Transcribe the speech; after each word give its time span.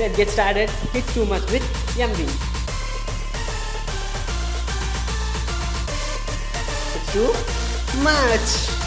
let's 0.00 0.16
get 0.16 0.28
started. 0.30 0.70
It's 0.94 1.12
too 1.12 1.26
much 1.26 1.42
with 1.52 1.62
MV. 1.96 2.20
It's 6.96 7.12
too 7.12 8.00
much. 8.02 8.79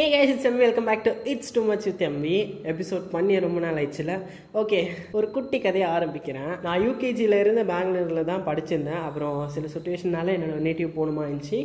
A 0.00 0.04
case 0.12 0.30
it's 0.32 0.46
M 0.48 0.60
welcome 0.62 0.86
back 0.88 1.02
to 1.06 1.10
it's 1.30 1.52
too 1.54 1.62
much 1.70 1.86
with 1.88 2.02
MP 2.06 2.36
episode 2.70 3.02
பண்ணி 3.14 3.34
ரொம்ப 3.44 3.58
நாள் 3.64 3.78
ஆயிடுச்சுல. 3.80 4.12
Okay 4.60 4.78
ஒரு 5.16 5.26
குட்டி 5.34 5.58
கதையை 5.64 5.88
ஆரம்பிக்கிறேன். 5.96 6.52
நான் 6.64 6.82
யூகேஜியில் 6.86 7.36
இருந்து 7.40 7.62
பெங்களூரில் 7.70 8.28
தான் 8.30 8.44
படிச்சிருந்தேன். 8.46 9.02
அப்புறம் 9.08 9.36
சில 9.54 9.64
சுச்சுவேஷனால 9.74 10.32
என்னோட 10.36 10.60
நேட்டிவ் 10.66 10.94
போகணுமா 10.94 11.24
இருந்துச்சு. 11.26 11.60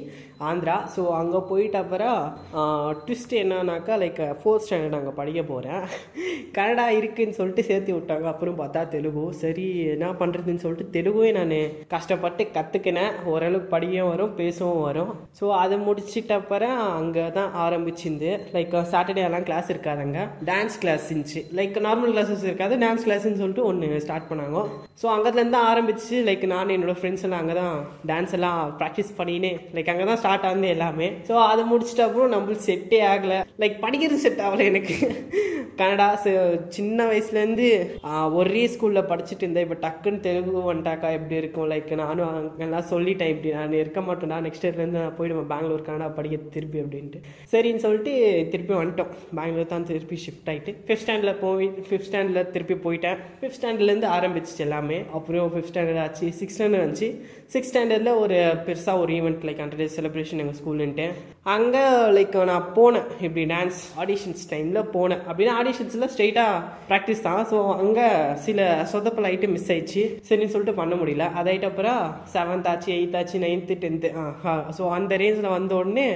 ஆந்திரா. 0.50 0.76
ஸோ 0.96 1.04
அங்கே 1.20 1.40
போயிட்ட 1.52 1.78
அப்புறம் 1.84 2.20
ட்விஸ்ட் 3.06 3.36
என்னன்னாக்கா 3.44 3.94
லைக் 4.04 4.20
ஃபோர்த் 4.42 4.66
ஸ்டாண்டர்ட் 4.66 5.00
அங்கே 5.00 5.14
படிக்க 5.22 5.44
போகிறேன் 5.52 5.86
கனடா 6.58 6.88
இருக்குன்னு 7.00 7.38
சொல்லிட்டு 7.40 7.66
சேர்த்து 7.70 7.96
விட்டாங்க. 7.98 8.28
அப்புறம் 8.34 8.60
பார்த்தா 8.60 8.84
தெலுங்கு. 8.98 9.26
சரி 9.44 9.66
என்ன 9.96 10.12
பண்ணுறதுன்னு 10.24 10.66
சொல்லிட்டு 10.66 10.94
தெலுங்குவே 10.98 11.32
நான் 11.40 11.56
கஷ்டப்பட்டு 11.96 12.50
கற்றுக்கினேன் 12.60 13.16
ஓரளவுக்கு 13.36 13.74
படிக்கவும் 13.78 14.12
வரும் 14.14 14.36
பேசவும் 14.44 14.86
வரும். 14.90 15.16
ஸோ 15.40 15.48
அதை 15.64 15.80
முடிச்சிட்ட 15.88 16.36
அப்புறம் 16.44 16.78
அங்கே 17.00 17.26
தான் 17.40 17.52
ஆரம்பிச்சிருந்து 18.18 18.54
லைக் 18.56 18.76
சாட்டர்டே 18.94 19.24
எல்லாம் 19.28 19.46
கிளாஸ் 19.48 19.70
இருக்காதுங்க. 19.74 20.20
டான்ஸ் 20.50 20.78
கிளாஸ் 20.84 21.06
இருந்துச்சு. 21.10 21.42
லைக் 21.60 21.78
நார்மல் 21.88 22.14
கிளாஸஸ் 22.16 22.46
இருக்காது. 22.50 22.74
டான்ஸ் 22.84 23.06
கிளாஸ்ன்னு 23.08 23.42
சொல்லிட்டு 23.42 23.66
ஒன்று 23.70 24.02
ஸ்டார்ட் 24.06 24.30
பண்ணாங்க. 24.32 24.64
ஸோ 25.02 25.08
அங்கேருந்து 25.16 25.60
ஆரம்பிச்சு 25.72 26.16
லைக் 26.30 26.46
நான் 26.54 26.76
என்னோட 26.76 26.96
ஃப்ரெண்ட்ஸ் 27.00 27.26
எல்லாம் 27.28 27.42
அங்கே 27.44 27.56
தான் 27.62 27.76
டான்ஸ் 28.12 28.36
எல்லாம் 28.38 28.62
ப்ராக்டிஸ் 28.80 29.12
பண்ணினே 29.20 29.52
லைக் 29.76 29.92
அங்கே 29.94 30.06
தான் 30.12 30.22
ஸ்டார்ட் 30.24 30.48
ஆகுது 30.50 30.70
எல்லாமே. 30.76 31.10
ஸோ 31.30 31.36
அதை 31.52 31.64
முடிச்சிட்ட 31.72 32.04
அப்புறம் 32.08 32.34
நம்மளுக்கு 32.36 32.68
செட்டே 32.70 33.02
ஆகலை. 33.14 33.40
லைக் 33.64 33.78
படிக்கிறது 33.86 34.24
செட் 34.26 34.44
ஆகலை 34.48 34.66
எனக்கு. 34.72 34.98
கனடா 35.80 36.08
சின்ன 36.76 37.00
வயசுலேருந்து 37.10 37.68
ஒரே 38.40 38.62
ஸ்கூலில் 38.74 39.10
படிச்சுட்டு 39.10 39.44
இருந்தேன். 39.46 39.66
இப்போ 39.66 39.78
டக்குன்னு 39.84 40.24
தெலுங்கு 40.28 40.62
வந்துட்டாக்கா 40.70 41.10
எப்படி 41.18 41.36
இருக்கும்? 41.42 41.68
லைக் 41.74 41.92
நானும் 42.02 42.30
அங்கெல்லாம் 42.30 42.88
சொல்லிட்டேன் 42.94 43.32
இப்படி 43.34 43.52
நான் 43.58 43.80
இருக்க 43.82 44.02
மாட்டேன்டா. 44.08 44.40
நெக்ஸ்ட் 44.46 44.66
இயர்லேருந்து 44.66 45.02
நான் 45.04 45.18
போயிடுவேன். 45.20 45.50
பெங்களூர் 45.54 45.86
கனடா 45.90 46.08
படிக்க 46.18 46.38
திருப்பி 46.56 46.80
அப்படின்ட்டு. 46.84 47.22
சரின்னு 47.54 47.84
சொல்லிட்டு 47.86 48.07
திருப்பி 48.54 48.74
வந்துட்டோம். 48.80 49.12
பெங்களூர் 49.38 49.72
தான் 49.74 49.88
திருப்பி 49.92 50.20
ஷிஃப்ட் 50.26 50.50
ஆகிட்டு 50.52 50.74
ஃபிஃப்த் 50.88 51.04
ஸ்டாண்டில் 51.06 51.40
போய் 51.44 51.68
ஃபிஃப்த் 51.88 52.08
ஸ்டாண்டில் 52.10 52.52
திருப்பி 52.56 52.78
போயிட்டேன். 52.86 53.20
ஃபிஃப்த் 53.40 53.58
ஸ்டாண்டர்ட்லேருந்து 53.60 54.10
ஆரம்பிச்சிச்சு 54.18 54.64
எல்லாமே. 54.68 55.00
அப்புறம் 55.20 55.50
ஃபிஃப்த் 55.54 55.72
ஸ்டாண்டர்ட் 55.72 56.04
ஆச்சு. 56.06 56.28
சிக்ஸ் 56.42 56.58
ஸ்டாண்டர்ட் 56.58 56.86
வந்துச்சு. 56.86 57.10
சிக்ஸ்த் 57.54 57.72
ஸ்டாண்டர்டில் 57.72 58.20
ஒரு 58.24 58.38
பெருசாக 58.68 59.02
ஒரு 59.04 59.12
event 59.18 59.44
like 59.48 59.60
hundred 59.64 59.82
days 59.84 59.98
celebration 60.00 60.42
எங்கள் 60.44 60.58
ஸ்கூலுன்ட்டு 60.62 61.08
அங்கே 61.56 61.84
லைக் 62.16 62.34
நான் 62.50 62.66
போனேன். 62.78 63.06
இப்படி 63.26 63.44
டான்ஸ் 63.52 63.82
ஆடிஷன்ஸ் 64.04 64.42
டைமில் 64.54 64.90
போனேன். 64.96 65.22
அப்படின்னா 65.30 65.54
ஆடிஷன்ஸில் 65.60 66.10
ஸ்ட்ரெயிட்டாக 66.14 66.64
ப்ராக்டிஸ் 66.90 67.24
தான். 67.28 67.42
ஸோ 67.52 67.58
அங்கே 67.84 68.08
சில 68.46 68.66
சொதப்பல் 68.94 69.28
ஐட்டம் 69.32 69.54
மிஸ் 69.58 69.70
ஆயிடுச்சு. 69.74 70.04
சரின்னு 70.30 70.54
சொல்லிட்டு 70.56 70.80
பண்ண 70.82 70.96
முடியல. 71.02 71.28
அதாயிட்ட 71.40 71.70
அப்புறம் 71.72 72.02
செவன்த் 72.34 72.68
ஆச்சு 72.72 72.90
எயித் 72.98 73.18
ஆச்சு 73.20 73.44
நைன்த்து 73.46 73.78
டென்த்து 73.84 74.12
ஸோ 74.80 74.84
அந்த 74.98 75.14
ரேஞ்சில் 75.24 75.56
வந்த 75.58 75.74
உடனே 75.82 76.08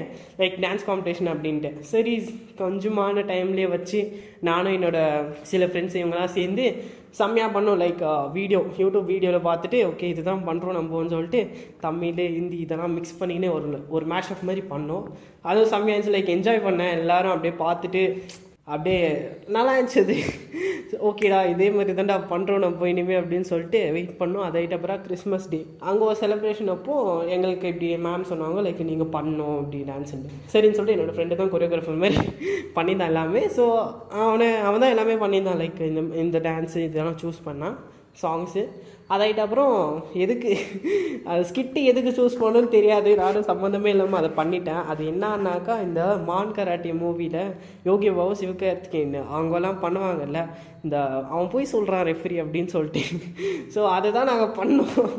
லைக் 0.41 0.57
டான்ஸ் 0.65 0.85
காம்படிஷன் 0.89 1.31
அப்படின்ட்டு. 1.33 1.71
சரி 1.81 2.13
கொஞ்சமான 2.57 3.23
டைம்லேயே 3.31 3.67
வச்சு 3.69 3.99
நானும் 4.41 4.73
என்னோட 4.73 4.99
சில 5.41 5.65
ஃப்ரெண்ட்ஸ் 5.65 5.97
இவங்களாம் 5.99 6.35
சேர்ந்து 6.37 6.83
செம்மையாக 7.09 7.59
பண்ணோம். 7.59 7.79
லைக் 7.83 8.31
வீடியோ 8.31 8.59
யூடியூப் 8.77 9.09
வீடியோவில் 9.13 9.45
பார்த்துட்டு 9.45 9.79
ஓகே 9.89 10.03
இதுதான் 10.03 10.47
பண்ணுறோம் 10.47 10.77
நம்மன்னு 10.77 11.13
சொல்லிட்டு 11.15 11.49
தமிழ் 11.79 12.13
ஹிந்தி 12.37 12.57
இதெல்லாம் 12.57 12.93
மிக்ஸ் 12.93 13.23
பண்ணிக்கினே 13.23 13.51
ஒரு 13.51 13.85
ஒரு 13.89 14.05
மேஷப் 14.05 14.47
மாதிரி 14.49 14.65
பண்ணோம். 14.69 15.05
அதுவும் 15.41 15.69
செம்மையாக 15.69 15.97
இருந்துச்சு. 15.97 16.15
லைக் 16.15 16.33
என்ஜாய் 16.37 16.65
பண்ணேன். 16.67 16.91
எல்லோரும் 16.99 17.33
அப்படியே 17.35 17.55
பார்த்துட்டு 17.65 18.21
அப்படியே 18.67 18.99
நல்லா 19.55 19.71
இருந்துச்சு. 19.75 20.01
அது 20.05 20.15
ஓகேடா 21.09 21.37
இதே 21.51 21.67
மாதிரி 21.75 21.91
தான்டா 21.97 22.15
பண்ணுறோம் 22.31 22.63
நம்ம 22.63 22.87
இனிமேல் 22.91 23.19
அப்படின்னு 23.21 23.49
சொல்லிட்டு 23.51 23.79
வெயிட் 23.95 24.11
பண்ணோம். 24.19 24.45
அதை 24.47 24.61
அப்புறம் 24.77 25.01
கிறிஸ்மஸ் 25.05 25.47
டே 25.53 25.59
அங்கே 25.89 26.03
ஒரு 26.09 26.17
செலிப்ரேஷன் 26.21 26.73
அப்போ 26.75 26.95
எங்களுக்கு 27.35 27.71
இப்படி 27.73 27.89
மேம் 28.07 28.27
சொன்னாங்க 28.31 28.65
லைக் 28.65 28.81
நீங்கள் 28.91 29.11
பண்ணணும் 29.15 29.55
அப்படி 29.61 29.79
டான்ஸ்ன்னு 29.91 30.33
சரின்னு 30.53 30.77
சொல்லிட்டு 30.77 30.95
என்னோடய 30.97 31.17
ஃப்ரெண்டு 31.17 31.39
தான் 31.41 31.53
கொரியோகிராஃபர் 31.53 32.03
மாதிரி 32.03 32.19
பண்ணியிருந்தான் 32.77 33.11
எல்லாமே. 33.13 33.43
ஸோ 33.57 33.65
அவனை 34.25 34.49
அவன் 34.67 34.83
தான் 34.83 34.93
எல்லாமே 34.95 35.17
பண்ணியிருந்தான். 35.23 35.61
லைக் 35.63 35.81
இந்த 35.91 36.03
இந்த 36.25 36.39
டான்ஸு 36.49 36.81
இதெல்லாம் 36.89 37.19
சூஸ் 37.23 37.41
பண்ணான். 37.49 37.77
சாங்ஸு 38.21 38.61
அதாயிட்ட 39.13 39.41
அப்புறம் 39.45 39.75
எதுக்கு? 40.23 40.51
அது 41.31 41.41
ஸ்கிட்டு 41.49 41.79
எதுக்கு 41.91 42.11
சூஸ் 42.17 42.39
பண்ணணும்னு 42.41 42.75
தெரியாது. 42.75 43.09
நானும் 43.23 43.47
சம்மந்தமே 43.51 43.91
இல்லாமல் 43.93 44.19
அதை 44.21 44.29
பண்ணிட்டேன். 44.39 44.83
அது 44.91 45.01
என்னன்னாக்கா 45.11 45.75
இந்த 45.87 46.01
மான் 46.29 46.55
கராட்டி 46.57 46.91
மூவியில் 47.01 47.41
யோகி 47.89 48.11
பாபு 48.19 48.35
சிவகார்த்திகேயன் 48.41 49.17
அவங்கெல்லாம் 49.33 49.81
பண்ணுவாங்கல்ல 49.85 50.41
இந்த 50.85 50.97
அவன் 51.31 51.49
போய் 51.53 51.71
சொல்கிறான் 51.71 52.05
ரெஃப்ரி 52.09 52.37
அப்படின்னு 52.43 52.69
சொல்லிட்டு. 52.75 53.01
ஸோ 53.73 53.81
அதை 53.95 54.09
தான் 54.15 54.29
நாங்கள் 54.31 54.55
பண்ணோம். 54.59 55.11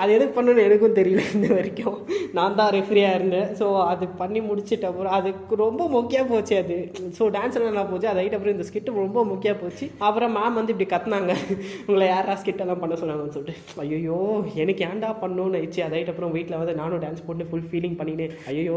அது 0.00 0.10
எதுக்கு 0.16 0.34
பண்ணணும்னு 0.38 0.64
எனக்கும் 0.66 0.98
தெரியல 0.98 1.22
இந்த 1.36 1.48
வரைக்கும். 1.58 1.96
நான் 2.38 2.58
தான் 2.58 2.72
ரெஃப்ரியாக 2.76 3.16
இருந்தேன். 3.18 3.48
ஸோ 3.60 3.66
அது 3.92 4.04
பண்ணி 4.20 4.40
முடிச்சிட்ட 4.48 4.90
அப்புறம் 4.90 5.14
அதுக்கு 5.18 5.56
ரொம்ப 5.64 5.82
முக்கியம் 5.96 6.30
போச்சு 6.32 6.56
அது. 6.62 6.76
ஸோ 7.18 7.30
டான்ஸ் 7.36 7.58
எல்லாம் 7.60 7.90
போச்சு. 7.92 8.10
அது 8.10 8.20
ஆகிட்ட 8.22 8.38
அப்புறம் 8.40 8.56
இந்த 8.56 8.66
ஸ்கிட்டு 8.70 8.98
ரொம்ப 9.04 9.24
முக்கியம் 9.32 9.60
போச்சு. 9.62 9.88
அப்புறம் 10.08 10.34
மேம் 10.38 10.58
வந்து 10.60 10.74
இப்படி 10.74 10.88
கத்துனாங்க. 10.94 11.34
உங்களை 11.86 12.08
யாரா 12.14 12.36
ஸ்கிட்டெல்லாம் 12.42 12.82
பண்ண 12.84 13.00
சொன்னாங்க 13.02 13.24
சொல்லிட்டு 13.36 13.82
ஐயோ 13.84 14.18
எனக்கு 14.62 14.82
ஏன்டா 14.90 15.10
பண்ணணும்னு 15.22 15.58
ஆயிடுச்சு. 15.60 15.80
அதாயிட்ட 15.86 16.12
அப்புறம் 16.14 16.34
வீட்டில் 16.36 16.58
வந்து 16.60 16.74
நானும் 16.80 17.02
டான்ஸ் 17.04 17.24
போட்டு 17.28 17.48
ஃபுல் 17.50 17.66
ஃபீலிங் 17.70 17.96
பண்ணினேன் 18.00 18.34
ஐயோ 18.52 18.76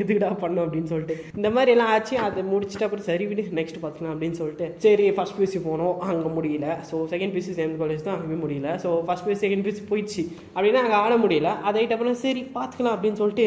எதுக்குடா 0.00 0.30
பண்ணும்? 0.42 0.64
அப்படின்னு 0.66 0.90
சொல்லிட்டு. 0.92 1.16
இந்த 1.38 1.50
மாதிரி 1.56 1.72
எல்லாம் 1.76 1.92
ஆச்சு. 1.94 2.16
அதை 2.26 2.44
முடிச்சுட்டு 2.52 2.86
அப்புறம் 2.86 3.06
சரி 3.10 3.26
விடு 3.30 3.44
நெக்ஸ்ட் 3.60 3.80
பார்த்துக்கலாம் 3.82 4.14
அப்படின்னு 4.14 4.40
சொல்லிட்டு. 4.40 4.68
சரி 4.86 5.06
ஃபஸ்ட் 5.18 5.36
பியூசி 5.38 5.60
போனோம். 5.68 5.94
அங்கே 6.12 6.32
முடியல. 6.38 6.68
So 6.90 6.96
second 7.12 7.34
PUC 7.36 7.54
same 7.60 7.74
college 7.82 8.06
தான். 8.08 8.18
அங்கே 8.20 8.38
முடியல. 8.44 8.70
So 8.84 8.90
first 9.08 9.26
PUC 9.28 9.42
second 9.46 9.64
PUC 9.66 9.84
போயிடுச்சு. 9.92 10.24
அப்படின்னா 10.56 10.82
அங்கே 10.84 10.98
ஆட 11.04 11.16
முடியல. 11.24 11.52
அதாயிட்ட 11.68 11.96
அப்புறம் 11.98 12.20
சரி 12.24 12.44
பார்த்துக்கலாம் 12.58 12.96
அப்படின்னு 12.96 13.20
சொல்லிட்டு 13.22 13.46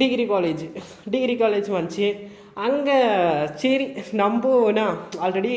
டிகிரி 0.00 0.24
காலேஜ் 0.34 0.64
டிகிரி 1.12 1.34
காலேஜ் 1.42 1.68
வந்துச்சு. 1.76 2.08
அங்கே 2.66 2.96
சரி 3.60 3.86
நம்பனா 4.20 4.84
ஆல்ரெடி 5.24 5.54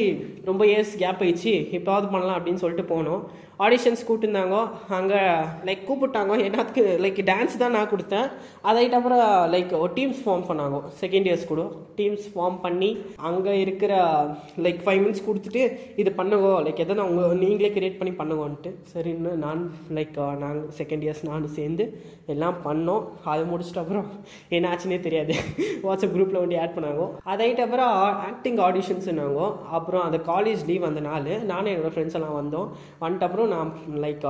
ரொம்ப 0.48 0.62
இயர்ஸ் 0.70 0.94
கேப் 1.02 1.22
ஆயிடுச்சு. 1.24 1.54
இப்போவாது 1.78 2.08
பண்ணலாம் 2.14 2.38
அப்படின்னு 2.38 2.62
சொல்லிட்டு 2.64 2.86
போனோம். 2.94 3.22
ஆடிஷன்ஸ் 3.66 4.04
கூப்பிட்டுருந்தாங்க 4.08 4.56
அங்கே 4.98 5.22
லைக் 5.68 5.84
கூப்பிட்டாங்க 5.90 6.34
என்னத்துக்கு 6.48 6.84
லைக் 7.04 7.22
டான்ஸ் 7.30 7.56
தான் 7.62 7.76
நான் 7.78 7.90
கொடுத்தேன். 7.94 8.28
அதாயிட்ட 8.70 8.98
அப்புறம் 9.00 9.24
லைக் 9.54 9.72
ஒரு 9.84 9.92
டீம்ஸ் 9.98 10.22
ஃபார்ம் 10.26 10.46
பண்ணாங்க 10.50 10.80
செகண்ட் 11.02 11.28
இயர்ஸ் 11.30 11.48
கூட 11.52 11.64
டீம்ஸ் 12.00 12.28
ஃபார்ம் 12.34 12.58
பண்ணி 12.66 12.90
அங்கே 13.30 13.54
இருக்கிற 13.64 13.94
லைக் 14.66 14.82
ஃபைவ் 14.86 15.02
மினிட்ஸ் 15.04 15.26
கொடுத்துட்டு 15.28 15.64
இது 16.02 16.12
பண்ணுங்க 16.20 16.50
லைக் 16.68 16.84
எதனா 16.86 17.08
உங்கள் 17.12 17.42
நீங்களே 17.44 17.72
கிரியேட் 17.78 17.98
பண்ணி 18.02 18.14
பண்ணுங்கன்ட்டு. 18.20 18.74
சரின்னு 18.94 19.34
நான் 19.46 19.64
லைக் 20.00 20.20
நாங்கள் 20.44 20.70
செகண்ட் 20.82 21.06
இயர்ஸ் 21.08 21.24
நானும் 21.30 21.56
சேர்ந்து 21.58 21.86
எல்லாம் 22.36 22.60
பண்ணோம். 22.68 23.04
அது 23.34 23.44
முடிச்சிட்ட 23.52 23.84
அப்புறம் 23.84 24.08
என்ன 24.56 24.70
ஆச்சுன்னே 24.74 25.00
தெரியாது 25.08 25.34
வாட்ஸ்அப் 25.88 26.16
குரூப்பில் 26.16 26.42
வந்து 26.44 26.60
ஆட் 26.64 26.76
பண்ணாங்க. 26.78 27.04
அதாயிட்ட 27.32 27.62
அப்புறம் 27.68 27.94
ஆக்டிங் 28.30 28.62
ஆடிஷன்ஸ்னாங்க 28.68 29.42
அப்புறம் 29.78 30.06
அந்த 30.08 30.20
காலேஜ் 30.32 30.64
லீவ் 30.72 30.88
அந்த 30.92 31.04
நாள் 31.10 31.30
நானும் 31.52 31.72
என்னோடய 31.74 31.94
ஃப்ரெண்ட்ஸ் 31.96 32.18
எல்லாம் 32.20 32.38
வந்தோம். 32.42 32.70
வந்துட்டு 33.04 33.28
அப்புறம் 33.28 33.46
நான் 33.56 33.72
லைக் 34.04 34.26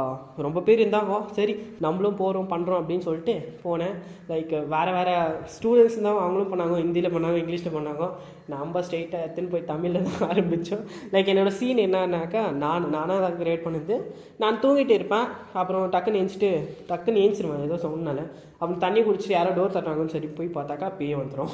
ரொம்ப 0.45 0.59
பேர் 0.67 0.83
இருந்தாங்க 0.83 1.19
சரி 1.37 1.53
நம்மளும் 1.85 2.19
போகிறோம் 2.21 2.49
பண்ணுறோம் 2.53 2.79
அப்படின்னு 2.81 3.07
சொல்லிட்டு 3.07 3.35
போனேன். 3.65 3.95
லைக் 4.31 4.53
வேறு 4.73 4.91
வேறு 4.97 5.13
ஸ்டூடெண்ட்ஸ் 5.55 5.97
இருந்தாங்க 5.97 6.23
அவங்களும் 6.23 6.51
பண்ணாங்க 6.53 6.77
ஹிந்தியில் 6.83 7.13
பண்ணாங்க 7.15 7.37
இங்கிலீஷில் 7.43 7.77
பண்ணாங்க. 7.77 8.07
நம்ம 8.53 8.81
ஸ்ட்ரெயிட்டாக 8.85 9.23
எடுத்துன்னு 9.25 9.53
போய் 9.53 9.69
தமிழில் 9.71 10.05
தான் 10.07 10.27
ஆரம்பித்தோம் 10.31 10.83
லைக் 11.13 11.31
என்னோடய 11.31 11.57
சீன் 11.59 11.81
என்னன்னாக்கா 11.85 12.41
நான் 12.63 12.85
நானாக 12.95 13.19
தான் 13.25 13.39
கிரியேட் 13.39 13.65
பண்ணுது. 13.65 13.95
நான் 14.43 14.59
தூங்கிட்டு 14.63 14.93
இருப்பேன் 14.99 15.27
அப்புறம் 15.61 15.85
டக்குன்னு 15.95 16.19
ஏஞ்சிட்டு 16.21 16.51
டக்குன்னு 16.91 17.23
ஏஞ்சிருவேன் 17.23 17.65
ஏதோ 17.69 17.79
சொன்னால 17.85 18.21
அப்புறம் 18.59 18.79
தண்ணி 18.83 18.99
குடிச்சிட்டு 19.05 19.35
யாரோ 19.37 19.49
டோர் 19.57 19.73
தட்டுறாங்கன்னு 19.73 20.13
சரி 20.13 20.27
போய் 20.37 20.55
பார்த்தாக்கா 20.55 20.87
பேய் 20.99 21.19
வந்துடும் 21.19 21.51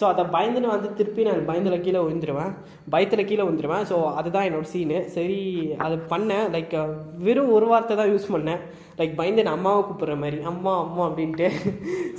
ஸோ 0.00 0.04
அதை 0.10 0.22
பயந்துன்னு 0.36 0.70
வந்து 0.74 0.88
திருப்பி 0.98 1.26
நான் 1.28 1.48
பயத்தில் 1.48 1.84
கீழே 1.86 2.00
விழுந்துருவேன். 2.04 2.52
பயத்தில் 2.94 3.28
கீழே 3.30 3.42
விழுந்துருவேன். 3.46 3.84
ஸோ 3.90 3.96
அதுதான் 4.20 4.46
என்னோடய 4.48 4.70
சீனு 4.74 5.00
சரி 5.16 5.40
அது 5.86 5.96
பண்ணேன். 6.12 6.46
லைக் 6.54 6.76
வெறும் 7.26 7.52
ஒரு 7.56 7.66
வார்த்தை 7.70 7.94
தான் 8.00 8.10
யூஸ் 8.12 8.32
பண்ணேன். 8.34 8.60
லைக் 8.98 9.14
பயந்து 9.20 9.44
நான் 9.46 9.58
அம்மாவை 9.58 9.80
கூப்பிட்ற 9.86 10.14
மாதிரி. 10.22 10.38
அம்மா 10.52 10.72
அம்மா 10.84 11.02
அப்படின்ட்டு. 11.08 11.48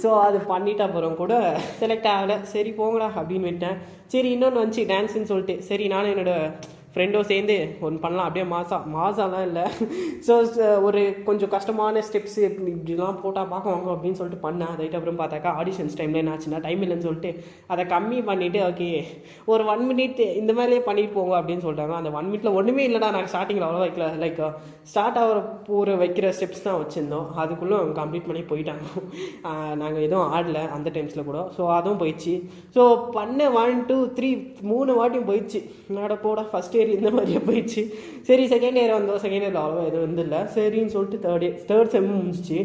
ஸோ 0.01 0.09
அது 0.27 0.39
பண்ணிட்ட 0.53 0.81
அப்புறம் 0.87 1.19
கூட 1.21 1.33
செலக்ட் 1.81 2.09
ஆகலை. 2.15 2.37
சரி 2.53 2.73
போங்கடா 2.79 3.09
அப்படின்னு 3.19 3.49
விட்டேன். 3.51 3.77
சரி 4.15 4.31
இன்னொன்று 4.35 4.61
வந்துச்சு 4.61 4.85
டான்ஸுன்னு 4.93 5.31
சொல்லிட்டு. 5.31 5.55
சரி 5.69 5.87
நானும் 5.93 6.13
என்னோடய 6.13 6.51
ஃப்ரெண்டும் 6.97 7.29
சேர்ந்து 7.31 7.55
ஒன்று 7.85 8.03
பண்ணலாம். 8.03 8.27
அப்படியே 8.27 8.45
மாசா 8.53 8.77
மாசாலாம் 8.97 9.47
இல்லை. 9.47 9.65
ஸோ 10.27 10.33
ஒரு 10.89 11.01
கொஞ்சம் 11.27 11.51
கஷ்டமான 11.55 12.01
ஸ்டெப்ஸ் 12.07 12.37
இப்படிலாம் 12.47 13.19
போட்டால் 13.23 13.49
பார்க்குவாங்க 13.51 13.89
அப்படின்னு 13.95 14.19
சொல்லிட்டு 14.19 14.43
பண்ணேன். 14.45 14.71
அதை 14.75 14.85
அப்புறம் 14.99 15.19
பார்த்தாக்கா 15.19 15.49
ஆடிஷன்ஸ் 15.61 15.97
டைமில் 15.99 16.19
என்ன 16.21 16.31
ஆச்சுன்னா 16.35 16.61
டைம் 16.65 16.81
இல்லைன்னு 16.85 17.05
சொல்லிட்டு 17.07 17.31
அதை 17.73 17.83
கம்மி 17.91 18.19
பண்ணிவிட்டு 18.29 18.59
ஓகே 18.69 18.87
ஒரு 19.51 19.63
ஒன் 19.73 19.83
மினிட் 19.89 20.21
இந்த 20.41 20.51
மாதிரியே 20.59 20.81
பண்ணிட்டு 20.87 21.13
போங்க 21.17 21.35
அப்படின்னு 21.39 21.65
சொல்லிட்டாங்க 21.65 21.95
அந்த 21.99 22.11
ஒன் 22.19 22.27
மினிட்ல 22.29 22.53
ஒன்றுமே 22.59 22.85
இல்லைடா 22.87 23.09
நாங்கள் 23.15 23.31
ஸ்டார்டிங்கில் 23.33 23.67
அவ்வளோ 23.67 23.83
வைக்கல. 23.85 24.07
லைக் 24.23 24.41
ஸ்டார்ட் 24.91 25.19
ஆகிற 25.23 25.37
போகிற 25.69 25.95
வைக்கிற 26.03 26.31
ஸ்டெப்ஸ் 26.37 26.65
தான் 26.67 26.79
வச்சுருந்தோம். 26.81 27.27
அதுக்குள்ளே 27.43 27.77
அவங்க 27.79 27.95
கம்ப்ளீட் 28.01 28.27
பண்ணி 28.29 28.43
போயிட்டாங்க. 28.53 28.85
நாங்கள் 29.83 30.03
எதுவும் 30.07 30.31
ஆடல 30.37 30.61
அந்த 30.77 30.89
டைம்ஸில் 30.97 31.27
கூட. 31.29 31.39
ஸோ 31.57 31.61
அதுவும் 31.77 32.01
போயிடுச்சு. 32.03 32.35
ஸோ 32.75 32.81
பண்ண 33.17 33.49
ஒன் 33.63 33.85
டூ 33.91 33.99
த்ரீ 34.19 34.31
மூணு 34.73 34.91
வாட்டியும் 34.99 35.29
போயிடுச்சு. 35.31 35.61
என்னோட 35.89 36.15
போட 36.25 36.41
ஃபஸ்ட் 36.51 36.77
இயர் 36.77 36.86
சரி 36.87 36.99
இந்த 36.99 37.11
மாதிரியே 37.11 37.39
போயிடுச்சு. 37.47 37.81
சரி 38.27 38.43
செகண்ட் 38.47 38.77
இயர் 38.79 38.93
வந்தோம். 38.97 39.21
செகண்ட் 39.23 39.45
இயர் 39.45 39.57
அவ்வளோவா 39.61 39.87
எதுவும் 39.87 40.05
வந்து 40.07 40.21
இல்லை 40.25 40.39
சரின்னு 40.55 40.93
சொல்லிட்டு 40.93 41.17
தேர்ட் 41.25 41.45
இயர் 41.45 41.57
தேர்ட் 41.69 41.93
செம் 41.93 42.11
முடிஞ்சிச்சு. 42.11 42.59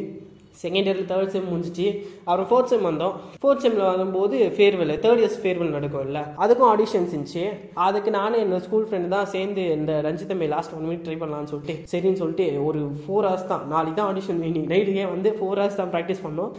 செகண்ட் 0.62 0.88
இயரில் 0.88 1.08
தேர்ட் 1.10 1.32
செம் 1.34 1.48
முடிஞ்சிச்சு. 1.52 1.86
அப்புறம் 2.26 2.48
ஃபோர்த் 2.50 2.70
செம் 2.72 2.86
வந்தோம். 2.88 3.14
ஃபோர்த் 3.42 3.62
செம்மில் 3.64 3.84
வரும்போது 3.90 4.36
ஃபேர்வெல் 4.56 4.92
தேர்ட் 5.04 5.22
இயர்ஸ் 5.22 5.38
ஃபேர்வெல் 5.42 5.72
நடக்கும் 5.76 6.04
இல்லை 6.08 6.22
அதுக்கும் 6.44 6.68
ஆடிஷன்ஸ் 6.72 7.12
இருந்துச்சு. 7.14 7.44
அதுக்கு 7.86 8.10
நானும் 8.18 8.40
என்னோட 8.42 8.60
ஸ்கூல் 8.66 8.86
ஃப்ரெண்டு 8.88 9.10
தான் 9.16 9.30
சேர்ந்து 9.34 9.64
இந்த 9.78 9.92
Ranjithame 10.08 10.48
last 10.54 10.74
one 10.76 10.86
minute 10.88 11.04
try 11.06 11.16
பண்ணலாம்னு 11.22 11.50
சொல்லிட்டு 11.52 11.76
சரின்னு 11.92 12.20
சொல்லிட்டு 12.22 12.46
ஒரு 12.68 12.82
ஃபோர் 13.02 13.26
ஹவர்ஸ் 13.28 13.50
தான். 13.52 13.64
நாளைக்கு 13.74 13.98
தான் 14.00 14.10
ஆடிஷன் 14.12 14.38
இன்னைக்கு 14.38 14.70
நைட்டுக்கே 14.74 15.06
வந்து 15.14 15.32
ஃபோர் 15.38 15.60
ஹவர்ஸ் 15.60 15.80
தான் 15.80 15.92
ப்ராக்டிஸ் 15.94 16.24
பண்ணோம். 16.26 16.52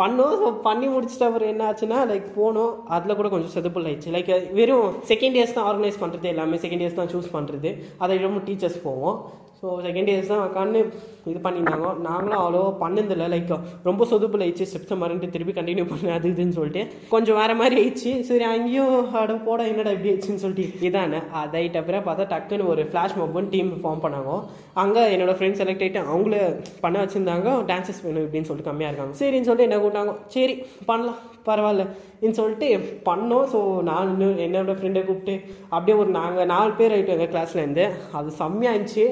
பண்ணோம். 0.00 0.34
ஸோ 0.40 0.48
பண்ணி 0.68 0.86
முடிச்சிட்ட 0.94 1.24
அப்புறம் 1.28 1.50
என்ன 1.52 1.64
ஆச்சுன்னா 1.70 2.00
லைக் 2.10 2.28
போனோம். 2.40 2.72
அதில் 2.96 3.18
கூட 3.20 3.28
கொஞ்சம் 3.34 3.54
செதுப்புல் 3.56 3.86
ஆயிடுச்சு. 3.88 4.12
லைக் 4.16 4.30
வெறும் 4.58 4.88
செகண்ட் 5.12 5.38
இயர்ஸ் 5.38 5.56
தான் 5.58 5.68
ஆர்கனைஸ் 5.70 6.02
பண்ணுறது 6.02 6.28
எல்லாமே. 6.34 6.58
செகண்ட் 6.64 6.84
இயர்ஸ் 6.84 7.00
தான் 7.00 7.12
சூஸ் 7.14 7.34
பண்ணுறது 7.36 7.72
அதை 8.04 8.16
ரொம்ப 8.26 8.40
டீச்சர்ஸ் 8.48 8.78
போவோம். 8.88 9.18
ஸோ 9.60 9.72
செகண்ட் 9.86 10.10
இயர்ஸ் 10.12 10.30
தான் 10.30 10.44
உட்காந்து 10.46 10.80
இது 11.30 11.38
பண்ணியிருந்தாங்க. 11.44 11.88
நாங்களும் 12.06 12.40
அவ்வளோ 12.42 12.62
பண்ணதில்லை 12.82 13.26
லைக் 13.34 13.52
ரொம்ப 13.88 14.06
சொதுப்பில் 14.12 14.44
ஆயிடுச்சு 14.44 14.68
ஸ்டெப்ஸை 14.70 14.96
மறந்துட்டு 15.02 15.34
திருப்பி 15.34 15.54
கண்டினியூ 15.58 15.84
பண்ணு 15.92 16.12
அது 16.16 16.30
இதுன்னு 16.32 16.56
சொல்லிட்டு. 16.58 16.82
கொஞ்சம் 17.14 17.38
வேறு 17.40 17.56
மாதிரி 17.60 17.76
ஆயிடுச்சு. 17.82 18.12
சரி 18.28 18.46
அங்கேயும் 18.52 18.96
அட 19.22 19.36
போட 19.48 19.60
என்னடா 19.72 19.94
இப்படி 19.96 20.10
ஆயிடுச்சுன்னு 20.12 20.44
சொல்லிட்டு. 20.44 20.86
இதானே 20.88 21.20
அதாயிட்ட 21.42 21.82
அப்புறம் 21.82 22.06
பார்த்தா 22.08 22.26
டக்குன்னு 22.34 22.70
ஒரு 22.74 22.84
ஃப்ளாஷ் 22.92 23.16
மொபைல் 23.22 23.50
டீம் 23.54 23.72
ஃபார்ம் 23.82 24.04
பண்ணாங்க. 24.06 24.38
அங்கே 24.84 25.02
என்னோட 25.16 25.34
ஃப்ரெண்ட்ஸ் 25.38 25.60
செலக்ட் 25.62 25.84
ஆகிட்டு 25.86 26.00
அவங்கள 26.12 26.36
பண்ண 26.84 26.96
வச்சுருந்தாங்க. 27.02 27.48
டான்ஸஸ் 27.70 28.02
வேணும் 28.06 28.24
இப்படின்னு 28.26 28.48
சொல்லிட்டு 28.50 28.70
கம்மியாக 28.70 28.92
இருக்காங்க. 28.92 29.16
சரின்னு 29.20 29.48
சொல்லிட்டு 29.48 29.68
என்ன 29.68 29.78
கூப்பிட்டாங்க? 29.82 30.14
சரி 30.36 30.56
பண்ணலாம் 30.90 31.20
பரவாயில்ல 31.48 31.84
இன்னு 32.22 32.38
சொல்லிட்டு 32.38 32.68
பண்ணோம். 33.08 33.46
ஸோ 33.52 33.60
நான் 33.88 34.10
இன்னும் 34.12 34.42
என்னோட 34.46 34.74
ஃப்ரெண்டை 34.78 35.02
கூப்பிட்டு 35.06 35.34
அப்படியே 35.74 35.96
ஒரு 36.02 36.10
நாங்கள் 36.18 36.50
நாலு 36.54 36.72
பேர் 36.80 36.94
ஆகிட்டோம் 36.96 37.16
எங்கள் 37.18 37.32
கிளாஸ்லேருந்து 37.34 37.86
அது 38.18 38.30
செம்மையாக 38.42 38.76
இருந்துச்சு. 38.76 39.06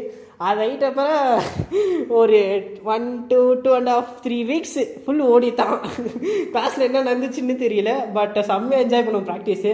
அது 0.48 0.60
ஆகிட்டப்ப 0.64 1.02
ஒரு 2.20 2.40
one 2.94 3.06
two 3.30 3.40
two 3.64 3.70
and 3.78 3.92
half 3.98 4.12
three 4.26 4.38
weeks 4.50 4.80
full 5.04 5.24
ஓடித்தான் 5.34 5.78
கிளாஸில் 6.54 6.86
என்ன 6.88 7.02
நடந்துச்சுன்னு 7.08 7.56
தெரியல 7.64 7.92
பட் 8.18 8.36
செம்மையாக 8.50 8.84
என்ஜாய் 8.84 9.06
பண்ணுவோம் 9.06 9.30
ப்ராக்டிஸு 9.30 9.72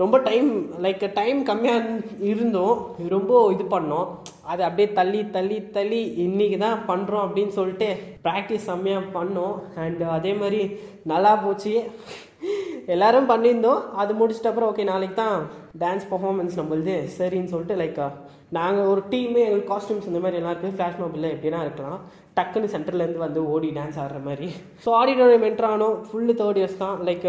ரொம்ப 0.00 0.16
டைம் 0.26 0.50
லைக் 0.84 1.02
டைம் 1.18 1.38
கம்மியாக 1.48 1.88
இருந்தோம். 2.30 2.76
ரொம்ப 3.14 3.32
இது 3.54 3.64
பண்ணோம். 3.74 4.06
அது 4.52 4.62
அப்படியே 4.68 4.88
தள்ளி 4.98 5.20
தள்ளி 5.34 5.58
தள்ளி 5.76 6.00
இன்னைக்கு 6.24 6.58
தான் 6.58 6.78
பண்ணுறோம் 6.90 7.24
அப்படின்னு 7.26 7.52
சொல்லிட்டு 7.58 7.88
ப்ராக்டிஸ் 8.26 8.68
செம்மையாக 8.70 9.12
பண்ணோம். 9.16 9.56
அண்டு 9.84 10.06
அதே 10.16 10.32
மாதிரி 10.42 10.62
நல்லா 11.12 11.32
போச்சு. 11.44 11.74
எல்லாரும் 12.94 13.30
பண்ணியிருந்தோம். 13.32 13.82
அது 14.02 14.14
முடிச்சிட்ட 14.20 14.52
அப்புறம் 14.52 14.70
ஓகே 14.72 14.84
நாளைக்கு 14.92 15.18
தான் 15.22 15.36
டான்ஸ் 15.82 16.08
பர்ஃபார்மன்ஸ் 16.12 16.58
நம்மளுது. 16.60 16.96
சரின்னு 17.18 17.52
சொல்லிட்டு 17.54 17.80
லைக் 17.82 18.00
நாங்கள் 18.56 18.88
ஒரு 18.92 19.02
டீமே 19.12 19.42
எங்களுக்கு 19.44 19.70
காஸ்டியூம்ஸ் 19.72 20.08
இந்த 20.10 20.20
மாதிரி 20.22 20.38
எல்லாம் 20.40 20.54
இருக்குது 20.54 20.76
ஃப்ளாஷ் 20.76 20.98
மொபைலில் 21.02 21.32
எப்படின்னா 21.34 21.60
இருக்கலாம். 21.66 22.00
டக்குன்னு 22.36 22.68
சென்டர்லேருந்து 22.72 23.22
வந்து 23.24 23.40
ஓடி 23.52 23.68
டான்ஸ் 23.76 23.98
ஆடுற 24.02 24.18
மாதிரி. 24.26 24.46
ஸோ 24.84 24.88
ஆடிட்டோரியம் 24.98 25.46
என்ட்ரானோம் 25.48 25.96
ஃபுல்லு 26.08 26.34
தேர்ட் 26.40 26.58
இயர்ஸ் 26.60 26.78
தான். 26.82 26.96
லைக் 27.08 27.26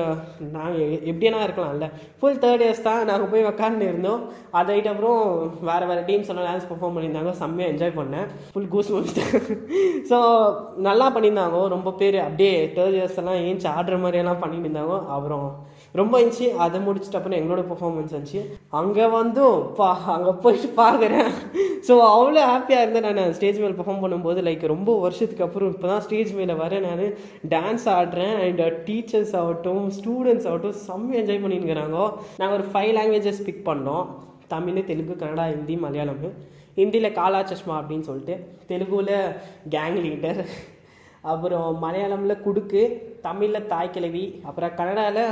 நாங்கள் 0.57 0.93
எப்படினா 1.11 1.39
இருக்கலாம்ல. 1.47 1.87
ஃபுல் 2.19 2.39
தேர்ட் 2.43 2.63
இயர்ஸ் 2.65 2.85
தான் 2.87 3.01
நாங்கள் 3.09 3.31
போய் 3.33 3.47
உக்காந்து 3.51 3.87
இருந்தோம். 3.91 4.21
அதை 4.59 4.77
அப்புறம் 4.93 5.21
வேறு 5.69 5.87
வேறு 5.91 6.03
டீம்ஸ் 6.09 6.31
எல்லாம் 6.33 6.47
டான்ஸ் 6.49 6.69
பெர்ஃபார்ம் 6.71 6.95
பண்ணியிருந்தாங்க. 6.97 7.33
செம்மையாக 7.41 7.73
என்ஜாய் 7.73 7.97
பண்ணேன். 7.99 8.29
ஃபுல் 8.53 8.71
கூஸ் 8.75 8.93
முடிச்சிட்டேன் 8.95 9.59
ஸோ 10.11 10.19
நல்லா 10.89 11.07
பண்ணியிருந்தாங்க. 11.17 11.61
ரொம்ப 11.75 11.91
பேர் 12.01 12.19
அப்படியே 12.27 12.53
தேர்ட் 12.77 12.97
இயர்ஸ் 12.99 13.21
எல்லாம் 13.23 13.41
ஏஞ்சி 13.49 13.69
ஆடுற 13.75 13.97
மாதிரியெல்லாம் 14.05 14.43
பண்ணிட்டு 14.43 14.69
இருந்தாங்க. 14.69 14.97
அப்புறம் 15.17 15.47
ரொம்ப 15.99 16.13
இருந்துச்சு. 16.19 16.47
அதை 16.65 16.77
முடிச்சுட்டு 16.85 17.17
அப்புறம் 17.19 17.37
எங்களோட 17.39 17.63
பெர்ஃபார்மன்ஸ் 17.71 18.13
இருந்துச்சு 18.13 18.41
அங்கே 18.79 19.05
வந்தும் 19.15 19.57
பா 19.79 19.89
அங்கே 20.15 20.33
போயிட்டு 20.43 20.69
பார்க்குறேன் 20.79 21.29
ஸோ 21.87 21.93
அவ்வளோ 22.13 22.43
ஹாப்பியாக 22.51 22.83
இருந்தேன் 22.83 23.07
நான். 23.19 23.33
ஸ்டேஜ் 23.37 23.59
மேலே 23.63 23.75
பெர்ஃபார்ம் 23.79 24.03
பண்ணும்போது 24.05 24.41
லைக் 24.47 24.65
ரொம்ப 24.73 24.95
வருஷத்துக்கு 25.05 25.45
அப்புறம் 25.47 25.71
இப்போ 25.73 25.87
தான் 25.91 26.03
ஸ்டேஜ் 26.07 26.31
மேலே 26.39 26.55
வரேன் 26.63 26.85
நான். 26.87 27.05
டான்ஸ் 27.53 27.85
ஆடுறேன் 27.97 28.35
அண்ட் 28.45 28.63
டீச்சர்ஸ் 28.89 29.35
ஆகட்டும் 29.41 29.85
ஸ்டூடெண்ட்ஸ் 29.99 30.47
ஆகட்டும் 30.51 30.79
செம்ம 30.87 31.19
என்ஜாய் 31.21 31.43
பண்ணியிருக்கிறாங்க 31.45 31.99
நாங்கள் 32.41 32.57
ஒரு 32.59 32.67
ஃபைவ் 32.73 32.91
லாங்குவேஜஸ் 32.99 33.45
பிக் 33.49 33.63
பண்ணோம். 33.69 34.05
தமிழ் 34.55 34.87
தெலுங்கு 34.91 35.15
கன்னடா 35.21 35.45
ஹிந்தி 35.53 35.75
மலையாளம். 35.85 36.27
ஹிந்தியில் 36.79 37.15
காலா 37.17 37.39
சஷ்மா 37.49 37.73
அப்படின்னு 37.79 38.07
சொல்லிட்டு 38.09 38.35
தெலுங்குவில் 38.69 39.15
கேங் 39.75 39.97
லீடர் 40.05 40.39
அப்புறம் 41.31 41.67
மலையாளமில் 41.83 42.41
குடுக்கு. 42.45 42.83
தமிழில் 43.25 43.67
தாய் 43.67 43.93
கிழவி 43.95 44.23
அப்புறம் 44.43 44.75
கன்னடாவில் 44.77 45.23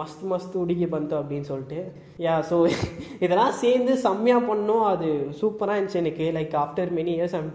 மஸ்து 0.00 0.24
மஸ்து 0.32 0.54
உடுகி 0.62 0.86
பந்தோம் 0.94 1.22
அப்படின்னு 1.22 1.48
சொல்லிட்டு. 1.50 1.80
யா 2.18 2.34
ஸோ 2.50 2.56
இதெல்லாம் 3.24 3.54
சேர்ந்து 3.62 3.92
செம்மையாக 4.06 4.46
பண்ணோம். 4.50 4.84
அது 4.92 5.08
சூப்பராக 5.40 5.76
இருந்துச்சு 5.76 6.02
எனக்கு. 6.04 6.26
Like 6.38 6.54
after 6.64 6.92
many 6.98 7.12
years 7.16 7.36
I'm 7.40 7.50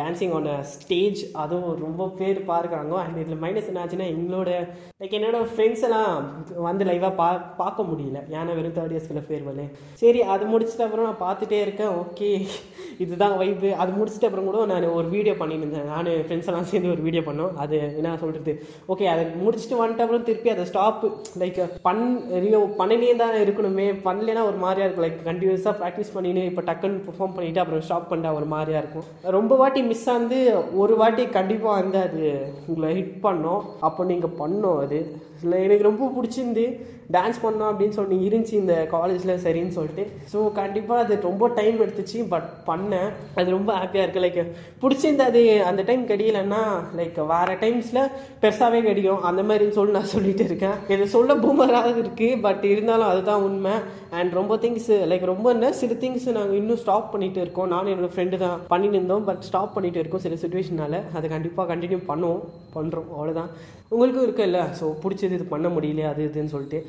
dancing 0.00 0.34
on 0.38 0.48
a 0.54 0.56
stage 0.74 1.20
அதுவும் 1.44 1.76
ரொம்ப 1.84 2.08
பேர் 2.20 2.40
பார்க்குறாங்க. 2.52 2.94
அண்ட் 3.04 3.20
இதில் 3.22 3.42
மைனஸ் 3.44 3.70
என்ன 3.70 3.82
ஆச்சுன்னா 3.84 4.08
எங்களோட 4.14 4.50
லைக் 5.02 5.16
என்னோட 5.18 5.38
ஃப்ரெண்ட்ஸ் 5.52 5.84
எல்லாம் 5.88 6.12
வந்து 6.68 6.84
லைவாக 6.90 7.12
பா 7.20 7.28
பார்க்க 7.62 7.88
முடியல. 7.90 8.20
ஏன்னா 8.34 8.54
வெறும் 8.58 8.76
தேர்ட் 8.78 8.94
இயர்ஸ்க்குள்ள 8.94 9.22
வரல 9.48 9.64
சரி 10.02 10.20
அது 10.34 10.44
முடிச்சிட்ட 10.52 10.84
அப்புறம் 10.86 11.08
நான் 11.08 11.22
பார்த்துட்டே 11.26 11.58
இருக்கேன். 11.64 11.92
ஓகே 12.02 12.28
இதுதான் 13.04 13.36
வைப்பு 13.40 13.68
அது 13.82 13.92
முடிச்சிட்ட 13.98 14.28
அப்புறம் 14.28 14.48
கூட 14.48 14.58
நான் 14.72 14.84
ஒரு 14.98 15.08
வீடியோ 15.14 15.34
பண்ணியிருந்தேன் 15.40 15.88
நான் 15.92 16.10
ஃப்ரெண்ட்ஸ் 16.26 16.50
எல்லாம் 16.50 16.68
சேர்ந்து 16.72 16.92
ஒரு 16.94 17.02
வீடியோ 17.06 17.22
பண்ணோம். 17.28 17.54
அது 17.62 17.76
என்ன 17.98 18.16
சொல்கிறது 18.22 18.52
ஓகே 18.92 19.06
அதை 19.12 19.24
முடிச்சுட்டு 19.44 19.80
வந்துட்டு 19.82 20.04
அப்புறம் 20.04 20.26
திருப்பி 20.28 20.52
அதை 20.54 20.64
ஸ்டாப் 20.70 21.04
லைக் 21.42 21.60
பண் 21.88 22.04
பண்ணினே 22.80 23.10
தான் 23.22 23.34
இருக்கணுமே. 23.44 23.88
பண்ணலைன்னா 24.06 24.44
ஒரு 24.50 24.58
மாதிரியாக 24.64 24.88
இருக்கும். 24.88 25.06
லைக் 25.06 25.20
கண்டினியூஸாக 25.30 25.74
ப்ராக்டிஸ் 25.82 26.14
பண்ணினு 26.16 26.44
இப்போ 26.50 26.64
டக்குன்னு 26.70 27.04
பெர்ஃபார்ம் 27.08 27.36
பண்ணிவிட்டு 27.38 27.62
அப்புறம் 27.64 27.84
ஸ்டாப் 27.88 28.10
பண்ணிட்டா 28.12 28.32
ஒரு 28.40 28.48
மாதிரியாக 28.54 28.84
இருக்கும். 28.84 29.08
ரொம்ப 29.38 29.52
வாட்டி 29.64 29.82
மிஸ் 29.90 30.08
ஆந்து 30.10 30.38
ஒரு 30.82 30.94
வாட்டி 31.00 31.24
கண்டிப்பாக 31.36 31.80
வந்து 31.80 31.98
அது 32.06 32.22
உங்களை 32.66 32.88
ஹிட் 32.98 33.24
பண்ணோம். 33.26 33.62
அப்போ 33.88 34.02
நீங்கள் 34.10 34.36
பண்ணோம் 34.38 34.78
அது. 34.84 34.98
இல்லை 35.42 35.58
எனக்கு 35.66 35.88
ரொம்ப 35.90 36.04
பிடிச்சிருந்து 36.16 36.64
டான்ஸ் 37.16 37.40
பண்ணோம் 37.44 37.70
அப்படின்னு 37.70 37.96
சொல்லி 37.98 38.16
இருந்துச்சு 38.28 38.54
இந்த 38.62 38.74
காலேஜில் 38.94 39.42
சரின்னு 39.46 39.76
சொல்லிட்டு. 39.78 40.04
ஸோ 40.32 40.38
கண்டிப்பாக 40.60 41.04
அது 41.04 41.18
ரொம்ப 41.28 41.48
டைம் 41.58 41.76
எடுத்துச்சு 41.84 42.20
பட் 42.34 42.48
பண்ணேன். 42.68 43.08
அது 43.38 43.56
ரொம்ப 43.56 43.70
ஹாப்பியாக 43.78 44.04
இருக்குது 44.06 44.24
லைக் 44.26 44.40
பிடிச்சிருந்தது 44.82 45.30
அது 45.30 45.42
அந்த 45.70 45.82
டைம் 45.90 46.04
கிடையலன்னா 46.12 46.62
லைக் 47.00 47.20
வேறு 47.32 47.54
டைம்ஸில் 47.64 48.02
பெருசாகவே 48.44 48.80
கிடைக்கும். 48.88 49.22
அந்த 49.30 49.42
மாதிரின்னு 49.48 49.78
சொல்லி 49.78 49.96
நான் 49.98 50.12
சொல்லிட்டு 50.16 50.46
இருக்கேன். 50.50 50.78
இது 50.94 51.06
சொல்ல 51.16 51.36
பூமராக 51.44 51.92
இருக்குது 52.02 52.40
பட் 52.46 52.64
இருந்தாலும் 52.72 53.10
அதுதான் 53.12 53.44
உண்மை. 53.48 53.74
அண்ட் 54.18 54.32
ரொம்ப 54.40 54.54
திங்ஸ் 54.64 54.90
லைக் 55.10 55.30
ரொம்ப 55.32 55.46
என்ன 55.54 55.70
சில 55.82 55.92
திங்ஸ் 56.02 56.26
நாங்கள் 56.38 56.58
இன்னும் 56.60 56.80
ஸ்டாப் 56.82 57.12
பண்ணிட்டு 57.12 57.40
இருக்கோம். 57.44 57.70
நானும் 57.74 57.92
என்னோட 57.92 58.10
ஃப்ரெண்டு 58.14 58.36
தான் 58.44 58.60
பண்ணிட்டு 58.72 58.98
இருந்தோம் 58.98 59.24
பட் 59.28 59.42
ஸ்டாப் 59.48 59.74
பண்ணிட்டு 59.76 60.00
இருக்கோம் 60.02 60.24
சில 60.26 60.36
சுச்சுவேஷனால 60.42 61.00
அதை 61.18 61.28
கண்டிப்பாக 61.34 61.66
கண்டினியூ 61.72 62.00
பண்ணுவோம் 62.10 62.44
பண்ணுறோம் 62.76 63.08
அவ்வளோதான் 63.14 63.50
உங்களுக்கும் 63.94 64.26
இருக்குல்ல 64.26 64.60
ஸோ 64.80 64.86
பிடிச்சது 65.04 65.36
இது 65.38 65.46
பண்ண 65.54 65.68
முடியல 65.76 66.08
அது 66.12 66.22
இதுன்னு 66.28 66.54
சொல்லிட்டு. 66.56 66.80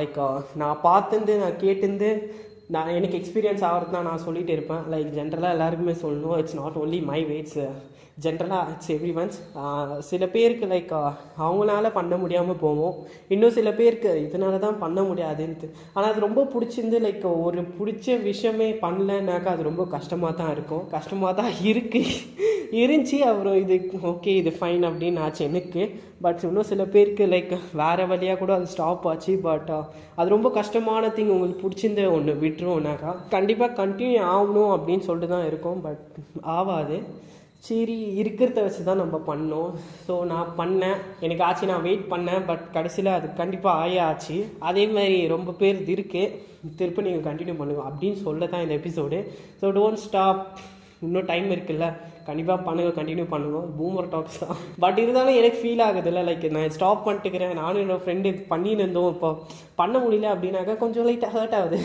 லைக் 0.00 0.18
நான் 0.62 0.84
பார்த்துருந்து 0.88 1.36
நான் 1.44 1.60
கேட்டுருந்து 1.64 2.10
நான் 2.74 2.94
எனக்கு 2.96 3.18
எக்ஸ்பீரியன்ஸ் 3.18 3.62
ஆகிறது 3.68 3.94
தான் 3.96 4.08
நான் 4.08 4.24
சொல்லிகிட்டு 4.24 4.54
இருப்பேன். 4.56 4.82
லைக் 4.94 5.14
ஜென்ரலாக 5.18 5.56
எல்லாருக்குமே 5.56 5.94
சொல்லணும். 6.02 6.38
It's 6.40 6.58
not 6.62 6.80
only 6.80 6.98
my 7.12 7.20
weights 7.30 7.62
ஜென்ரலாக 8.24 8.70
இட்ஸ் 8.72 8.90
எவ்ரி 8.94 9.10
ஒன்ஸ் 9.20 9.36
சில 10.08 10.22
பேருக்கு 10.34 10.66
லைக் 10.72 10.92
அவங்களால 11.44 11.90
பண்ண 11.96 12.14
முடியாமல் 12.22 12.58
போவோம் 12.62 12.96
இன்னும் 13.34 13.54
சில 13.58 13.68
பேருக்கு 13.80 14.12
இதனால 14.24 14.58
தான் 14.64 14.80
பண்ண 14.82 15.00
முடியாதுன்ட்டு. 15.10 15.66
ஆனால் 15.94 16.10
அது 16.12 16.24
ரொம்ப 16.26 16.44
பிடிச்சிருந்து 16.54 17.00
லைக் 17.04 17.26
ஒரு 17.46 17.62
பிடிச்ச 17.78 18.16
விஷயமே 18.30 18.68
பண்ணலனாக்கா 18.84 19.52
அது 19.54 19.68
ரொம்ப 19.70 19.86
கஷ்டமாக 19.96 20.34
தான் 20.40 20.52
இருக்கும். 20.56 20.84
கஷ்டமாக 20.96 21.32
தான் 21.42 21.52
இருக்குது 21.72 22.14
இருந்துச்சு 22.80 23.18
அப்புறம் 23.28 23.56
இது 23.62 23.76
ஓகே 24.10 24.32
இது 24.40 24.50
ஃபைன் 24.58 24.84
அப்படின்னு 24.88 25.22
ஆச்சு 25.26 25.42
எனக்கு. 25.48 25.82
பட் 26.24 26.42
இன்னும் 26.48 26.68
சில 26.70 26.84
பேருக்கு 26.94 27.24
லைக் 27.32 27.52
வேறு 27.80 28.04
வழியாக 28.10 28.38
கூட 28.40 28.52
அது 28.58 28.66
ஸ்டாப் 28.72 29.06
ஆச்சு. 29.10 29.32
பட் 29.46 29.70
uh, 29.76 29.84
அது 30.18 30.28
ரொம்ப 30.34 30.48
கஷ்டமான 30.58 31.10
திங் 31.16 31.32
உங்களுக்கு 31.34 31.62
பிடிச்சிருந்த 31.64 32.04
ஒன்று 32.16 32.34
விட்டுருவோம்னாக்கா 32.44 33.12
கண்டிப்பாக 33.36 33.76
கண்டினியூ 33.82 34.20
ஆகணும் 34.34 34.72
அப்படின்னு 34.76 35.06
சொல்லிட்டு 35.08 35.34
தான் 35.34 35.48
இருக்கும். 35.50 35.80
பட் 35.86 36.04
ஆகாது. 36.56 36.98
சரி 37.68 37.96
இருக்கிறத 38.22 38.58
வச்சு 38.64 38.82
தான் 38.88 39.02
நம்ம 39.02 39.16
பண்ணோம். 39.30 39.70
ஸோ 40.06 40.16
நான் 40.32 40.52
பண்ணேன். 40.60 40.98
எனக்கு 41.26 41.44
ஆச்சு 41.46 41.70
நான் 41.72 41.86
வெயிட் 41.88 42.04
பண்ணேன். 42.12 42.44
பட் 42.50 42.64
கடைசியில் 42.76 43.16
அது 43.18 43.28
கண்டிப்பாக 43.40 43.80
ஆயே 43.84 44.00
ஆச்சு 44.10 44.36
அதே 44.70 44.84
மாதிரி 44.96 45.18
ரொம்ப 45.34 45.54
பேர் 45.62 45.80
இது 45.82 45.94
இருக்குது 45.96 46.34
திருப்பி 46.78 47.06
நீங்கள் 47.06 47.26
கண்டினியூ 47.28 47.56
பண்ணுங்க 47.58 47.82
அப்படின்னு 47.88 48.18
சொல்ல 48.26 48.46
தான் 48.52 48.64
இந்த 48.64 48.76
எபிசோடு 48.80 49.18
ஸோ 49.60 49.66
டோன்ட் 49.78 50.02
ஸ்டாப் 50.04 50.42
இன்னும் 51.06 51.26
டைம் 51.30 51.48
இருக்குல்ல. 51.54 51.86
கண்டிப்பாக 52.28 52.64
பண்ணுங்க 52.66 52.90
கண்டினியூ 52.96 53.26
பண்ணணும் 53.32 53.68
பூமர் 53.76 54.08
டாக்ஸ் 54.14 54.38
தான். 54.42 54.56
பட் 54.84 54.98
இருந்தாலும் 55.02 55.36
எனக்கு 55.40 55.58
ஃபீல் 55.60 55.82
ஆகுதுல்ல 55.86 56.22
லைக் 56.28 56.44
நான் 56.56 56.74
ஸ்டாப் 56.76 57.04
பண்ணிட்டுக்கிறேன். 57.06 57.54
நானும் 57.60 57.82
என்னோட 57.82 58.02
ஃப்ரெண்டு 58.04 58.30
பண்ணின்னு 58.50 58.82
இருந்தோம். 58.84 59.10
இப்போ 59.14 59.30
பண்ண 59.80 59.94
முடியல 60.04 60.28
அப்படின்னாக்கா 60.34 60.74
கொஞ்சம் 60.82 61.06
லைட்டாக 61.08 61.32
ஹர்ட் 61.36 61.56
ஆகுது. 61.58 61.78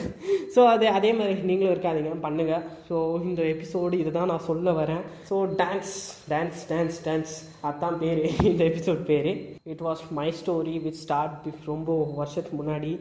ஸோ 0.55 0.62
அது 0.74 0.86
அதே 0.98 1.12
மாதிரி 1.20 1.48
நீங்களும் 1.50 1.74
இருக்காதீங்க. 1.74 2.13
பண்ணுங்கள் 2.25 2.63
ஸோ 2.89 2.96
இந்த 3.29 3.41
எபிசோடு 3.53 4.01
இதுதான் 4.03 4.32
நான் 4.34 4.48
சொல்ல 4.50 4.72
வரேன். 4.82 5.03
So 5.29 5.38
dance 5.62 5.93
dance 6.34 6.63
dance 6.72 7.00
dance 7.08 7.36
அதான் 7.70 8.00
பேர். 8.03 8.24
இந்த 8.51 8.63
எபிசோட் 8.72 9.03
பேர். 9.12 9.32
It 9.74 9.86
was 9.89 10.03
my 10.20 10.29
story 10.41 10.75
with 10.88 11.01
start 11.05 11.48
ரொம்ப 11.72 11.98
வருஷத்துக்கு 12.20 12.60
முன்னாடி. 12.63 12.93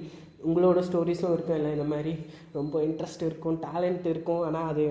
உங்களோட 0.50 0.78
ஸ்டோரிஸும் 0.86 1.34
இருக்கும் 1.34 1.58
இல்லை 1.58 1.72
இந்த 1.76 1.88
மாதிரி. 1.94 2.14
ரொம்ப 2.60 2.76
இன்ட்ரெஸ்ட் 2.86 3.26
இருக்கும் 3.28 3.58
டேலண்ட் 3.66 4.06
இருக்கும். 4.14 4.42
ஆனால் 4.48 4.70
அது 4.72 4.86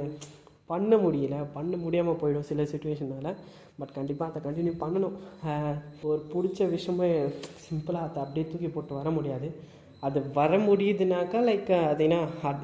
பண்ண 0.72 0.96
முடியல 1.04 1.36
பண்ண 1.58 1.74
முடியாமல் 1.84 2.20
போயிடும் 2.22 2.48
சில 2.51 2.63
சுச்சுவேஷனால் 2.72 3.38
பட் 3.80 3.94
கண்டிப்பாக 3.98 4.32
அதை 4.32 4.40
கண்டினியூ 4.48 4.74
பண்ணணும். 4.84 5.16
ஒரு 6.10 6.22
பிடிச்ச 6.32 6.70
விஷயமே 6.75 7.10
சிம்பிளாக 7.66 8.08
அதை 8.08 8.20
அப்படியே 8.24 8.46
தூக்கி 8.51 8.70
போட்டு 8.75 9.00
வர 9.00 9.10
முடியாது. 9.18 9.50
அது 10.08 10.20
வர 10.38 10.51
முடியுதுனாக்கா 10.68 11.40
லைக் 11.48 11.72
அது 11.90 12.04
என்ன 12.06 12.20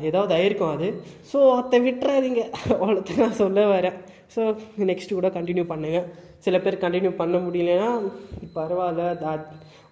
ஏதாவது 0.09 0.31
ஆயிருக்கும் 0.37 0.73
அது. 0.75 0.87
ஸோ 1.31 1.39
அதை 1.57 1.79
விட்டுறாதீங்க. 1.87 2.43
அவ்வளோதான் 2.81 3.21
நான் 3.23 3.39
சொல்ல 3.41 3.65
வரேன். 3.73 3.97
ஸோ 4.35 4.41
நெக்ஸ்ட்டு 4.91 5.17
கூட 5.19 5.29
கண்டினியூ 5.35 5.65
பண்ணுங்கள் 5.71 6.07
சில 6.45 6.55
பேர் 6.63 6.83
கண்டினியூ 6.85 7.11
பண்ண 7.21 7.37
முடியலன்னா 7.45 7.89
பரவாயில்ல. 8.57 9.03
that 9.23 9.43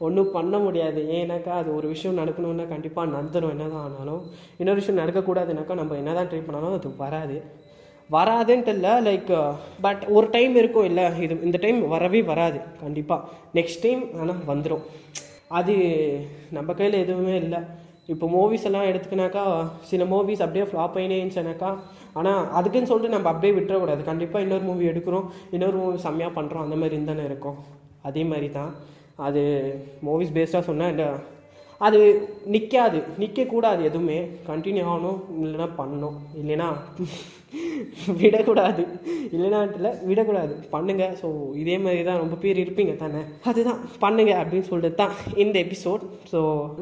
ஒன்றும் 0.06 0.32
பண்ண 0.38 0.56
முடியாது. 0.64 1.02
ஏன்னாக்கா 1.18 1.54
அது 1.62 1.70
ஒரு 1.76 1.88
விஷயம் 1.92 2.18
நடக்கணுன்னா 2.22 2.66
கண்டிப்பாக 2.72 3.12
நடந்துடும் 3.16 3.54
என்ன 3.56 3.68
தான் 3.74 3.84
ஆனாலும். 3.88 4.24
இன்னொரு 4.62 4.80
விஷயம் 4.82 5.00
நடக்கக்கூடாதுனாக்கா 5.02 5.76
நம்ம 5.82 5.96
என்ன 6.02 6.16
தான் 6.18 6.28
ட்ரை 6.32 6.42
பண்ணாலும் 6.48 6.76
அது 6.80 6.92
வராது. 7.04 7.38
வராதுன்ட்டு 8.12 8.74
இல்லை 8.76 8.92
லைக் 9.08 9.32
பட் 9.82 10.04
ஒரு 10.18 10.28
டைம் 10.36 10.56
இருக்கும் 10.62 10.88
இல்லை 10.90 11.06
இது 11.26 11.38
இந்த 11.44 11.58
டைம் 11.64 11.80
வரவே 11.88 12.22
வராது 12.32 12.60
கண்டிப்பாக 12.84 13.28
நெக்ஸ்ட் 13.58 13.84
டைம் 13.86 14.04
ஆனால் 14.20 14.46
வந்துடும் 14.52 14.86
அது 15.60 15.74
நம்ம 16.58 16.74
கையில் 16.74 17.02
எதுவுமே 17.04 17.36
இல்லை. 17.36 17.60
இப்போ 18.14 18.26
மூவிஸ் 18.34 18.66
எல்லாம் 18.70 18.88
எடுத்துக்கினாக்கா 18.90 19.44
சில 19.92 20.04
மூவிஸ் 20.12 20.44
அப்படியே 20.46 20.66
ஃப்ளாப் 20.72 20.98
ஆகினே 21.02 21.20
ஆனால் 22.20 22.44
அதுக்குன்னு 22.58 22.90
சொல்லிட்டு 22.90 23.16
நம்ம 23.16 23.30
அப்படியே 23.32 23.54
விட்டுறக்கூடாது. 23.58 24.02
கண்டிப்பாக 24.10 24.44
இன்னொரு 24.46 24.64
மூவி 24.64 24.90
எடுக்கிறோம் 24.92 25.26
இன்னொரு 25.56 25.78
மூவி 25.78 25.98
செம்மையாக 26.08 26.36
பண்ணுறோம் 26.38 26.66
அந்த 26.66 26.76
மாதிரி 26.82 27.04
தானே 27.06 27.24
இருக்கும். 27.30 27.58
அதே 28.10 28.24
மாதிரி 28.24 28.50
தான் 28.50 28.72
அது 29.28 29.42
மூவிஸ் 30.08 30.36
பேஸ்டாக 30.38 30.68
சொன்னால் 30.70 30.92
இல்லை 30.94 31.08
அது 31.88 32.00
நிற்காது 32.54 33.00
நிற்கக்கூடாது 33.22 33.82
எதுவுமே. 33.84 34.20
கண்டினியூ 34.50 34.84
ஆகணும் 34.92 35.20
இல்லைன்னா 35.44 35.70
பண்ணணும். 35.80 36.18
இல்லைன்னா 36.42 36.68
விடக்கூடாது. 38.22 38.84
இல்லைனாட்டில் 39.36 39.90
விடக்கூடாது. 40.10 40.54
பண்ணுங்கள் 40.74 41.14
ஸோ 41.22 41.28
இதே 41.62 41.78
மாதிரி 41.78 42.04
தான் 42.10 42.22
ரொம்ப 42.24 42.36
பேர் 42.44 42.62
இருப்பீங்க 42.64 42.96
தானே? 43.04 43.22
அதுதான். 43.50 43.80
பண்ணுங்க 44.04 44.34
அப்படின்னு 44.42 44.70
சொல்லிட்டு 44.72 45.00
தான் 45.02 45.16
இந்த 45.44 45.56
எபிசோட் 45.66 46.04
ஸோ 46.32 46.42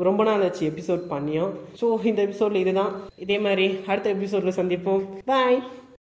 ரொம்ப 0.10 0.24
நாள் 0.30 0.46
ஆச்சு 0.48 0.66
எபிசோட் 0.72 1.06
பண்ணியும். 1.14 1.54
ஸோ 1.82 1.88
இந்த 2.12 2.22
எபிசோடில் 2.28 2.64
இதுதான். 2.64 2.94
இதே 3.26 3.40
மாதிரி 3.48 3.68
அடுத்த 3.92 4.10
எபிசோடில் 4.18 4.60
சந்திப்போம். 4.60 5.04
பாய் 5.32 5.60